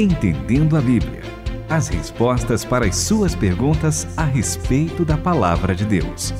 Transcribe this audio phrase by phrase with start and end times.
[0.00, 1.20] Entendendo a Bíblia.
[1.68, 6.32] As respostas para as suas perguntas a respeito da palavra de Deus.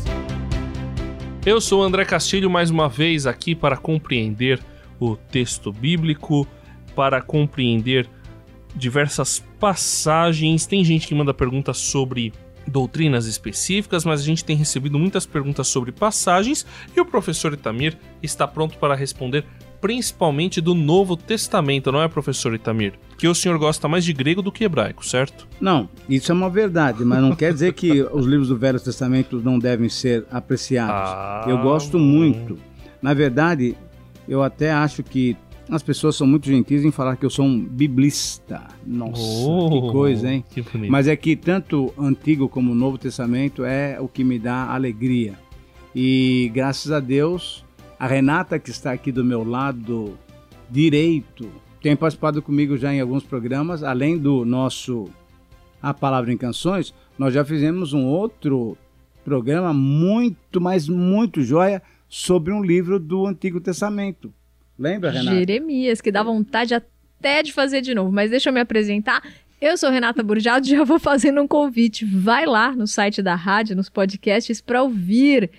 [1.44, 4.58] Eu sou André Castilho, mais uma vez aqui para compreender
[4.98, 6.46] o texto bíblico,
[6.96, 8.08] para compreender
[8.75, 10.64] diversas passagens.
[10.64, 12.32] Tem gente que manda perguntas sobre
[12.66, 16.64] doutrinas específicas, mas a gente tem recebido muitas perguntas sobre passagens
[16.96, 19.44] e o professor Itamir está pronto para responder
[19.80, 22.94] principalmente do Novo Testamento, não é, professor Itamir?
[23.16, 25.46] Que o senhor gosta mais de grego do que hebraico, certo?
[25.61, 29.40] Não, isso é uma verdade, mas não quer dizer que os livros do Velho Testamento
[29.40, 30.94] não devem ser apreciados.
[30.94, 32.58] Ah, eu gosto muito.
[33.02, 33.77] Na verdade,
[34.28, 35.36] eu até acho que
[35.70, 38.66] as pessoas são muito gentis em falar que eu sou um biblista.
[38.84, 40.44] Nossa, oh, que coisa, hein?
[40.50, 44.72] Que Mas é que tanto Antigo como o Novo Testamento é o que me dá
[44.72, 45.34] alegria.
[45.94, 47.64] E graças a Deus,
[48.00, 50.19] a Renata, que está aqui do meu lado
[50.70, 51.52] direito,
[51.83, 55.11] tem participado comigo já em alguns programas, além do nosso
[55.83, 58.74] A Palavra em Canções, nós já fizemos um outro
[59.22, 64.33] programa muito, mas muito joia sobre um livro do Antigo Testamento.
[64.78, 65.36] Lembra, Renata?
[65.36, 68.11] Jeremias, que dá vontade até de fazer de novo.
[68.11, 69.22] Mas deixa eu me apresentar.
[69.61, 72.06] Eu sou Renata Burjado e já vou fazendo um convite.
[72.06, 75.50] Vai lá no site da rádio, nos podcasts, para ouvir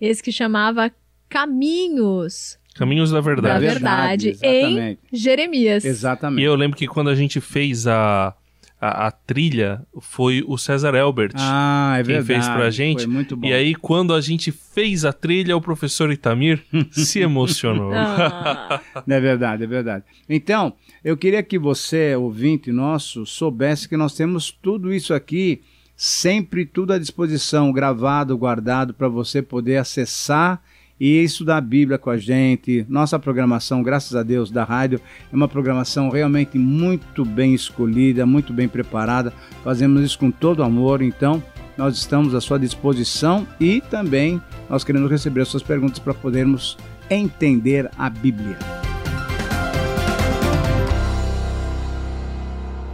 [0.00, 0.90] esse que chamava
[1.32, 2.58] Caminhos.
[2.74, 3.64] Caminhos da Verdade.
[3.64, 5.84] Da Verdade, verdade em Jeremias.
[5.84, 6.42] Exatamente.
[6.42, 8.34] E eu lembro que quando a gente fez a
[8.78, 11.34] a, a, trilha foi o César Elbert.
[11.36, 12.26] Ah, é quem verdade.
[12.26, 13.04] fez pra gente.
[13.04, 13.46] Foi muito bom.
[13.46, 17.92] E aí, quando a gente fez a trilha, o professor Itamir se emocionou.
[17.94, 18.80] Ah.
[19.08, 20.04] é verdade, é verdade.
[20.28, 25.62] Então, eu queria que você, ouvinte nosso, soubesse que nós temos tudo isso aqui,
[25.96, 30.60] sempre tudo à disposição, gravado, guardado, para você poder acessar
[31.02, 32.86] e estudar a Bíblia com a gente.
[32.88, 35.00] Nossa programação, graças a Deus, da rádio
[35.32, 39.32] é uma programação realmente muito bem escolhida, muito bem preparada.
[39.64, 41.42] Fazemos isso com todo amor, então
[41.76, 44.40] nós estamos à sua disposição e também
[44.70, 46.78] nós queremos receber as suas perguntas para podermos
[47.10, 48.56] entender a Bíblia.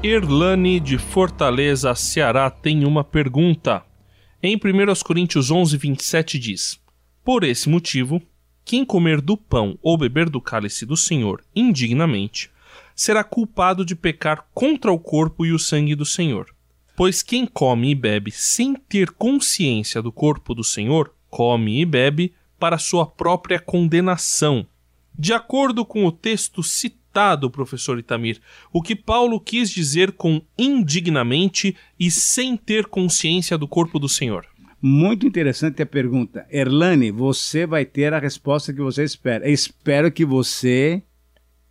[0.03, 3.83] Irlane de Fortaleza, Ceará, tem uma pergunta.
[4.43, 4.61] Em 1
[5.05, 6.88] Coríntios 11, 27 diz:
[7.25, 8.23] por esse motivo,
[8.65, 12.51] quem comer do pão ou beber do cálice do Senhor indignamente
[12.95, 16.55] será culpado de pecar contra o corpo e o sangue do Senhor.
[16.97, 22.35] Pois quem come e bebe sem ter consciência do corpo do Senhor, come e bebe
[22.59, 24.67] para sua própria condenação.
[25.17, 28.41] De acordo com o texto citado, professor Itamir,
[28.73, 34.47] o que Paulo quis dizer com indignamente e sem ter consciência do corpo do Senhor?
[34.81, 36.47] Muito interessante a pergunta.
[36.51, 39.49] Erlane, você vai ter a resposta que você espera.
[39.49, 41.03] espero que você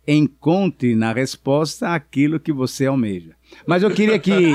[0.06, 3.34] encontre na resposta aquilo que você almeja.
[3.66, 4.52] Mas eu queria que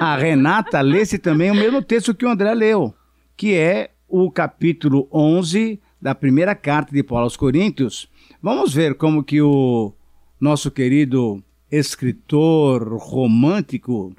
[0.00, 2.94] a Renata lesse também o mesmo texto que o André leu,
[3.36, 8.08] que é o capítulo 11 da primeira carta de Paulo aos Coríntios.
[8.42, 9.94] Vamos ver como que o
[10.38, 14.14] nosso querido escritor romântico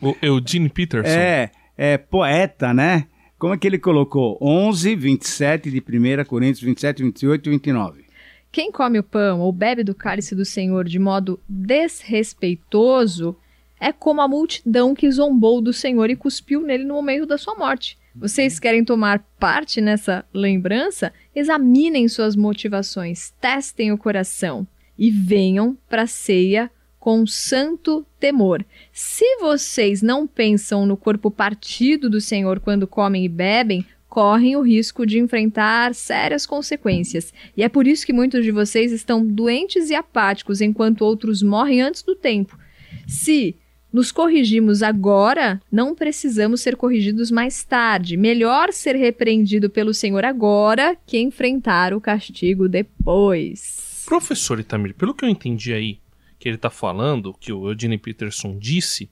[0.00, 3.06] o Eugene Peterson é é, poeta, né?
[3.38, 4.38] Como é que ele colocou?
[4.40, 8.04] 11, 27 de 1 Coríntios 27, 28 e 29.
[8.52, 13.36] Quem come o pão ou bebe do cálice do Senhor de modo desrespeitoso
[13.80, 17.56] é como a multidão que zombou do Senhor e cuspiu nele no momento da sua
[17.56, 17.98] morte.
[18.14, 21.12] Vocês querem tomar parte nessa lembrança?
[21.34, 24.66] Examinem suas motivações, testem o coração
[24.98, 26.70] e venham para a ceia
[27.02, 28.64] com santo temor.
[28.92, 34.60] Se vocês não pensam no corpo partido do Senhor quando comem e bebem, correm o
[34.60, 37.34] risco de enfrentar sérias consequências.
[37.56, 41.82] E é por isso que muitos de vocês estão doentes e apáticos, enquanto outros morrem
[41.82, 42.56] antes do tempo.
[43.04, 43.56] Se
[43.92, 48.16] nos corrigimos agora, não precisamos ser corrigidos mais tarde.
[48.16, 54.04] Melhor ser repreendido pelo Senhor agora que enfrentar o castigo depois.
[54.06, 56.01] Professor Itamir, pelo que eu entendi aí,
[56.42, 59.08] que ele está falando, que o Eugene Peterson disse,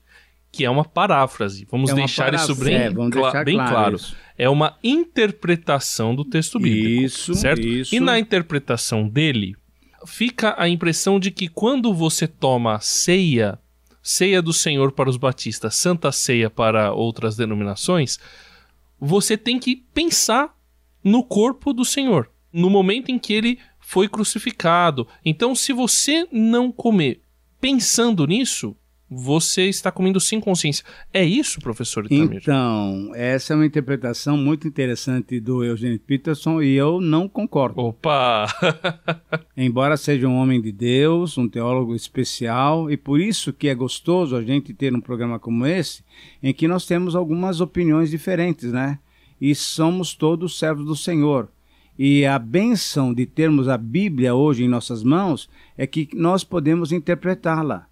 [0.51, 1.65] que é uma paráfrase.
[1.71, 2.51] Vamos é deixar paráfrase.
[2.51, 3.97] isso bem, é, deixar bem claro.
[3.97, 3.97] claro.
[4.37, 7.05] É uma interpretação do texto bíblico.
[7.05, 7.65] Isso, certo?
[7.65, 7.95] Isso.
[7.95, 9.55] E na interpretação dele,
[10.05, 13.57] fica a impressão de que quando você toma ceia,
[14.03, 18.19] ceia do Senhor para os batistas, santa ceia para outras denominações,
[18.99, 20.53] você tem que pensar
[21.01, 25.07] no corpo do Senhor, no momento em que ele foi crucificado.
[25.25, 27.21] Então, se você não comer
[27.59, 28.75] pensando nisso,
[29.13, 30.85] você está comendo sem consciência.
[31.13, 32.39] É isso, professor Itamir?
[32.41, 37.81] Então, essa é uma interpretação muito interessante do Eugênio Peterson e eu não concordo.
[37.81, 38.47] Opa!
[39.57, 44.33] Embora seja um homem de Deus, um teólogo especial, e por isso que é gostoso
[44.33, 46.05] a gente ter um programa como esse,
[46.41, 48.97] em que nós temos algumas opiniões diferentes, né?
[49.41, 51.49] E somos todos servos do Senhor.
[51.97, 56.91] E a benção de termos a Bíblia hoje em nossas mãos é que nós podemos
[56.91, 57.87] interpretá-la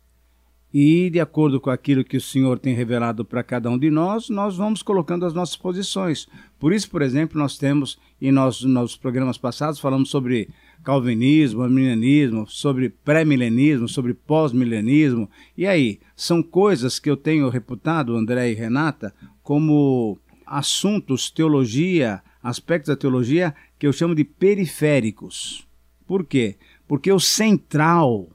[0.73, 4.29] e, de acordo com aquilo que o Senhor tem revelado para cada um de nós,
[4.29, 6.27] nós vamos colocando as nossas posições.
[6.59, 10.49] Por isso, por exemplo, nós temos, e nós, nos programas passados, falamos sobre
[10.83, 15.27] calvinismo, arminianismo, sobre pré-milenismo, sobre pós-milenismo.
[15.57, 22.89] E aí, são coisas que eu tenho reputado, André e Renata, como assuntos, teologia, aspectos
[22.89, 25.65] da teologia que eu chamo de periféricos.
[26.05, 26.57] Por quê?
[26.85, 28.29] Porque o central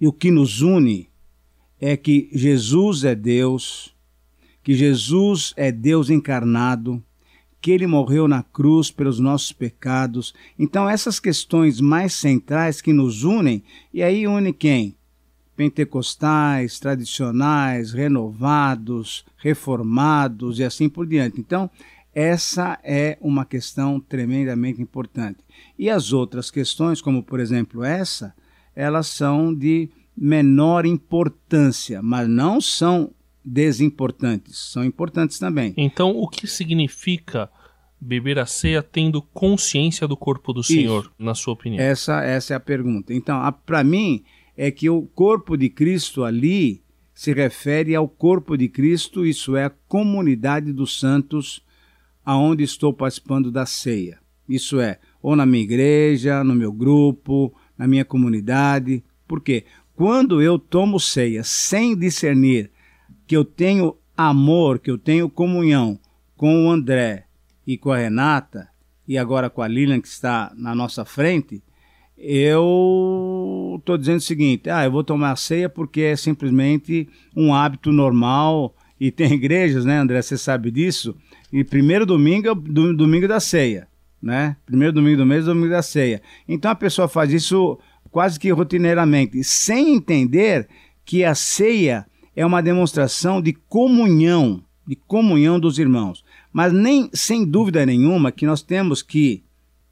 [0.00, 1.10] e o que nos une
[1.78, 3.94] é que Jesus é Deus,
[4.62, 7.02] que Jesus é Deus encarnado,
[7.60, 10.34] que ele morreu na cruz pelos nossos pecados.
[10.58, 14.96] Então, essas questões mais centrais que nos unem, e aí une quem?
[15.54, 21.38] Pentecostais, tradicionais, renovados, reformados e assim por diante.
[21.38, 21.70] Então,
[22.14, 25.38] essa é uma questão tremendamente importante.
[25.78, 28.34] E as outras questões, como por exemplo essa,
[28.74, 33.12] elas são de menor importância, mas não são
[33.44, 35.74] desimportantes, são importantes também.
[35.76, 37.50] Então, o que significa
[38.00, 41.12] beber a ceia tendo consciência do corpo do Senhor, Isso.
[41.18, 41.82] na sua opinião?
[41.82, 43.14] Essa, essa é a pergunta.
[43.14, 44.24] Então, para mim,
[44.56, 46.82] é que o corpo de Cristo ali
[47.14, 51.62] se refere ao corpo de Cristo, isso é a comunidade dos santos
[52.24, 54.18] aonde estou participando da ceia.
[54.48, 59.04] Isso é, ou na minha igreja, no meu grupo, na minha comunidade.
[59.26, 59.64] Por quê?
[59.94, 62.70] Quando eu tomo ceia sem discernir
[63.26, 65.98] que eu tenho amor, que eu tenho comunhão
[66.36, 67.26] com o André
[67.66, 68.68] e com a Renata,
[69.06, 71.62] e agora com a Lilian que está na nossa frente,
[72.16, 77.92] eu estou dizendo o seguinte: ah, eu vou tomar ceia porque é simplesmente um hábito
[77.92, 78.74] normal.
[79.02, 80.22] E tem igrejas, né, André?
[80.22, 81.16] Você sabe disso.
[81.52, 83.88] E primeiro domingo é o domingo da ceia,
[84.22, 84.56] né?
[84.64, 86.22] Primeiro domingo do mês domingo da ceia.
[86.46, 87.80] Então a pessoa faz isso
[88.12, 90.68] quase que rotineiramente, sem entender
[91.04, 92.06] que a ceia
[92.36, 96.22] é uma demonstração de comunhão, de comunhão dos irmãos.
[96.52, 99.42] Mas nem sem dúvida nenhuma que nós temos que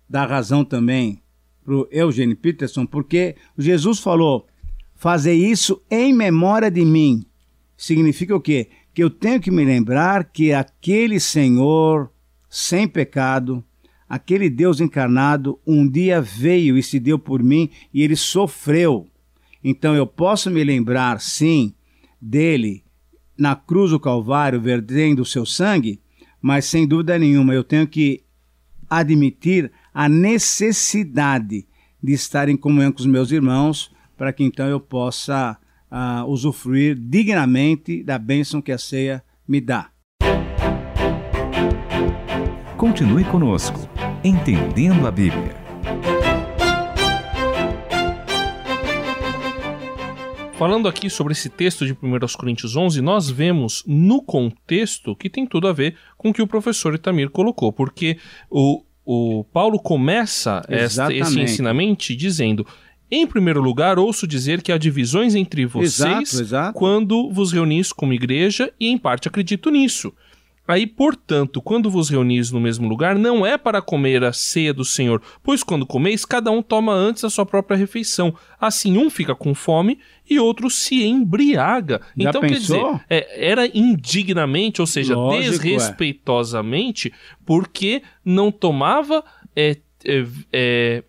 [0.09, 1.21] dar razão também
[1.65, 4.47] para o Eugênio Peterson, porque Jesus falou:
[4.95, 7.27] fazer isso em memória de mim.
[7.77, 8.69] Significa o quê?
[9.01, 12.13] Eu tenho que me lembrar que aquele Senhor
[12.51, 13.65] sem pecado,
[14.07, 19.09] aquele Deus encarnado um dia veio e se deu por mim e ele sofreu.
[19.65, 21.73] Então eu posso me lembrar, sim,
[22.21, 22.85] dele
[23.39, 25.99] na cruz do Calvário, vertendo o seu sangue,
[26.39, 28.23] mas sem dúvida nenhuma eu tenho que
[28.87, 31.67] admitir a necessidade
[32.03, 35.57] de estar em comunhão com os meus irmãos, para que então eu possa
[35.91, 39.91] uh, usufruir dignamente da bênção que a ceia me dá.
[42.77, 43.89] Continue conosco,
[44.25, 45.61] entendendo a Bíblia.
[50.61, 51.97] Falando aqui sobre esse texto de 1
[52.37, 56.47] Coríntios 11, nós vemos no contexto que tem tudo a ver com o que o
[56.47, 58.19] professor Itamir colocou, porque
[58.51, 62.67] o, o Paulo começa esta, esse ensinamento dizendo:
[63.11, 66.79] em primeiro lugar, ouço dizer que há divisões entre vocês exato, exato.
[66.79, 70.13] quando vos reunis como igreja, e em parte acredito nisso.
[70.71, 74.85] Aí, portanto, quando vos reunis no mesmo lugar, não é para comer a ceia do
[74.85, 78.33] Senhor, pois quando comeis, cada um toma antes a sua própria refeição.
[78.61, 79.99] Assim, um fica com fome
[80.29, 82.01] e outro se embriaga.
[82.17, 82.77] Já então, pensou?
[82.79, 85.51] quer dizer, é, era indignamente, ou seja, Lógico, é.
[85.51, 87.13] desrespeitosamente,
[87.45, 89.25] porque não tomava.
[89.57, 91.05] É, é, é,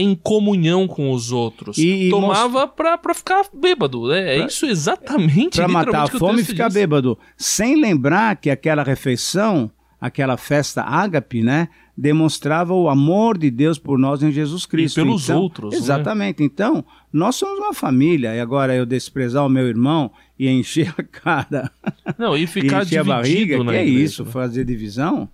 [0.00, 1.76] em comunhão com os outros.
[1.76, 4.06] E- e Tomava pra, pra ficar bêbado.
[4.06, 4.34] né?
[4.34, 5.56] É Pra- isso exatamente.
[5.56, 6.74] Para matar a fome e ficar diz.
[6.74, 7.18] bêbado.
[7.36, 9.68] Sem lembrar que aquela refeição,
[10.00, 11.68] aquela festa ágape, né?
[11.96, 14.94] Demonstrava o amor de Deus por nós em Jesus Cristo.
[15.02, 15.78] pelos Então, outros, né?
[15.78, 16.44] Exatamente.
[16.44, 18.36] Então, nós somos uma família.
[18.36, 21.68] E agora eu desprezar o meu irmão e encher a cara
[22.16, 24.24] Não, e ficar e encher a dividido barriga, na que é isso?
[24.24, 24.30] né?
[24.30, 25.28] Fazer divisão?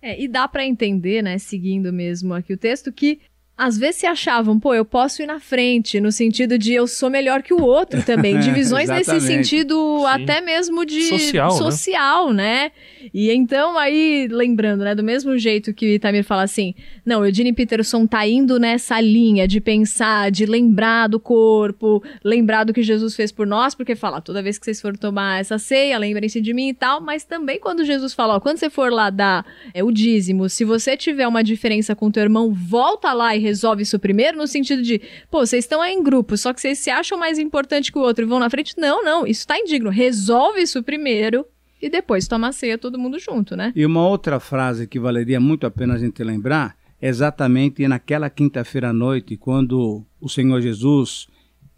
[0.00, 3.20] É, e dá para entender, né, seguindo mesmo aqui o texto, que
[3.56, 7.08] às vezes se achavam, pô, eu posso ir na frente, no sentido de eu sou
[7.08, 8.38] melhor que o outro também.
[8.40, 10.06] Divisões nesse sentido Sim.
[10.06, 11.56] até mesmo de social, né?
[11.56, 12.44] social né?
[12.44, 12.72] né?
[13.12, 16.74] E então aí, lembrando, né, do mesmo jeito que o Itamir fala assim,
[17.06, 22.64] não, o Eugene Peterson tá indo nessa linha de pensar, de lembrar do corpo, lembrar
[22.64, 25.58] do que Jesus fez por nós, porque fala, toda vez que vocês forem tomar essa
[25.58, 28.90] ceia, lembrem-se de mim e tal, mas também quando Jesus fala, ó, quando você for
[28.90, 33.36] lá dar é, o dízimo, se você tiver uma diferença com teu irmão, volta lá
[33.36, 36.60] e resolve isso primeiro, no sentido de, pô, vocês estão aí em grupo, só que
[36.60, 38.74] vocês se acham mais importante que o outro e vão na frente.
[38.78, 39.90] Não, não, isso tá indigno.
[39.90, 41.46] Resolve isso primeiro
[41.80, 43.72] e depois toma a ceia todo mundo junto, né?
[43.76, 48.88] E uma outra frase que valeria muito a pena a gente lembrar, exatamente naquela quinta-feira
[48.88, 51.26] à noite, quando o Senhor Jesus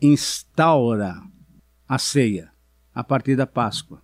[0.01, 1.17] instaura
[1.89, 2.51] a ceia
[2.95, 4.01] a partir da Páscoa.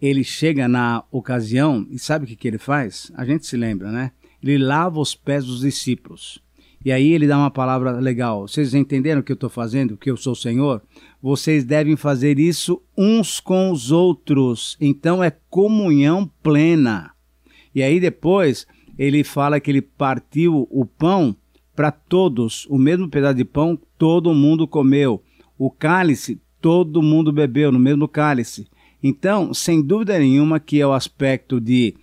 [0.00, 3.10] Ele chega na ocasião e sabe o que, que ele faz?
[3.16, 4.12] A gente se lembra, né?
[4.42, 6.40] Ele lava os pés dos discípulos.
[6.84, 8.46] E aí ele dá uma palavra legal.
[8.46, 9.96] Vocês entenderam o que eu estou fazendo?
[9.96, 10.80] Que eu sou o Senhor?
[11.20, 14.76] Vocês devem fazer isso uns com os outros.
[14.80, 17.10] Então é comunhão plena.
[17.74, 18.66] E aí depois
[18.98, 21.34] ele fala que ele partiu o pão
[21.74, 25.22] para todos, o mesmo pedaço de pão, todo mundo comeu.
[25.56, 28.66] O cálice, todo mundo bebeu no mesmo cálice.
[29.00, 31.94] Então, sem dúvida nenhuma que é o aspecto de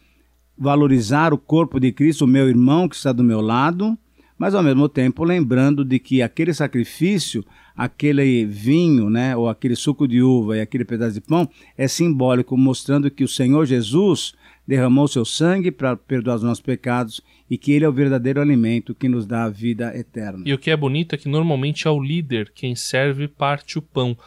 [0.58, 3.98] valorizar o corpo de Cristo, o meu irmão que está do meu lado,
[4.38, 7.44] mas ao mesmo tempo lembrando de que aquele sacrifício,
[7.76, 12.58] aquele vinho, né, ou aquele suco de uva e aquele pedaço de pão é simbólico,
[12.58, 14.34] mostrando que o Senhor Jesus
[14.68, 18.96] derramou seu sangue para perdoar os nossos pecados e que ele é o verdadeiro alimento
[18.96, 20.44] que nos dá a vida eterna.
[20.46, 23.82] E o que é bonito é que normalmente é o líder quem serve parte o
[23.82, 24.18] pão.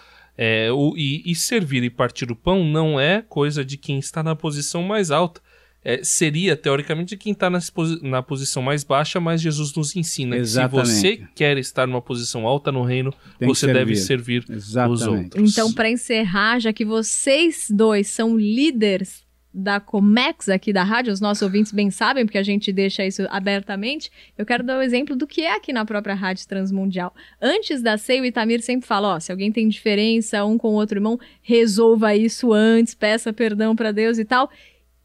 [0.40, 4.22] É, o, e, e servir e partir o pão não é coisa de quem está
[4.22, 5.40] na posição mais alta
[5.84, 7.60] é, seria, teoricamente, quem está na,
[8.02, 10.86] na, posição mais baixa, mas Jesus nos ensina Exatamente.
[10.86, 15.00] que se você quer estar numa posição alta no reino, Tem você deve servir Exatamente.
[15.00, 15.52] os outros.
[15.52, 21.20] Então, para encerrar, já que vocês dois são líderes da Comex aqui da rádio, os
[21.20, 24.10] nossos ouvintes bem sabem, porque a gente deixa isso abertamente.
[24.36, 27.14] Eu quero dar o um exemplo do que é aqui na própria Rádio Transmundial.
[27.40, 30.74] Antes da ceia, o Itamir sempre fala: ó, se alguém tem diferença um com o
[30.74, 34.50] outro irmão, resolva isso antes, peça perdão para Deus e tal.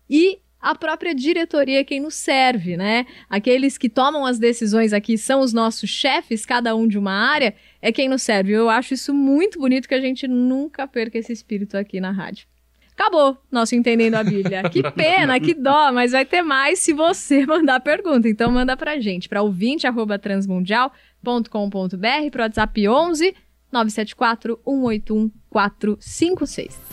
[0.09, 3.05] E a própria diretoria quem nos serve, né?
[3.29, 7.53] Aqueles que tomam as decisões aqui são os nossos chefes, cada um de uma área,
[7.81, 8.53] é quem nos serve.
[8.53, 12.47] Eu acho isso muito bonito que a gente nunca perca esse espírito aqui na rádio.
[12.93, 14.63] Acabou nosso Entendendo a Bíblia.
[14.69, 18.29] Que pena, que dó, mas vai ter mais se você mandar pergunta.
[18.29, 23.35] Então manda pra gente, para ouvinte@transmundial.com.br, pro WhatsApp 11
[23.69, 26.92] 974 181 456.